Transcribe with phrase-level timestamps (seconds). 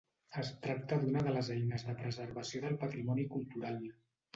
[0.43, 3.83] Es tracta d'una de les eines de preservació del patrimoni cultural.